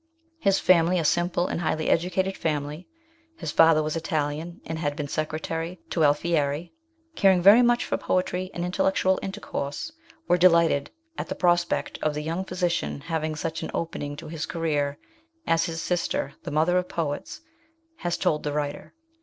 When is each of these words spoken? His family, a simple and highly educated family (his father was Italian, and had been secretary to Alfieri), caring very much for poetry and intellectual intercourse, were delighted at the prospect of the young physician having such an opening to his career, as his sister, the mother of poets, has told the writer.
His 0.39 0.57
family, 0.57 0.97
a 0.97 1.05
simple 1.05 1.45
and 1.45 1.61
highly 1.61 1.87
educated 1.87 2.35
family 2.35 2.87
(his 3.37 3.51
father 3.51 3.83
was 3.83 3.95
Italian, 3.95 4.59
and 4.65 4.79
had 4.79 4.95
been 4.95 5.07
secretary 5.07 5.79
to 5.91 6.03
Alfieri), 6.03 6.73
caring 7.15 7.39
very 7.39 7.61
much 7.61 7.85
for 7.85 7.97
poetry 7.97 8.49
and 8.55 8.65
intellectual 8.65 9.19
intercourse, 9.21 9.91
were 10.27 10.39
delighted 10.39 10.89
at 11.19 11.29
the 11.29 11.35
prospect 11.35 11.99
of 12.01 12.15
the 12.15 12.23
young 12.23 12.43
physician 12.45 13.01
having 13.01 13.35
such 13.35 13.61
an 13.61 13.69
opening 13.75 14.15
to 14.15 14.27
his 14.27 14.47
career, 14.47 14.97
as 15.45 15.65
his 15.65 15.83
sister, 15.83 16.33
the 16.41 16.49
mother 16.49 16.79
of 16.79 16.89
poets, 16.89 17.41
has 17.97 18.17
told 18.17 18.41
the 18.41 18.53
writer. 18.53 18.95